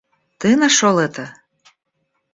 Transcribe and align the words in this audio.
Ты 0.39 0.55
нашел 0.55 0.97
это? 0.97 1.31